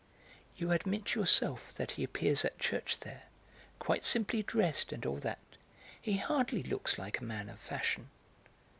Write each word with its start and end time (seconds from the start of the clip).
"You 0.57 0.71
admit 0.71 1.13
yourself 1.13 1.75
that 1.75 1.91
he 1.91 2.03
appears 2.03 2.43
at 2.43 2.57
church 2.57 3.01
there, 3.01 3.21
quite 3.77 4.03
simply 4.03 4.41
dressed, 4.41 4.91
and 4.91 5.05
all 5.05 5.17
that; 5.17 5.37
he 6.01 6.17
hardly 6.17 6.63
looks 6.63 6.97
like 6.97 7.19
a 7.19 7.23
man 7.23 7.49
of 7.49 7.59
fashion." 7.59 8.09